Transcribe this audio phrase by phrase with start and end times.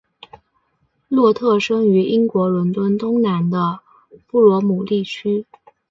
[1.09, 3.81] 洛特生于英国伦敦东南的
[4.25, 5.45] 布罗姆利区。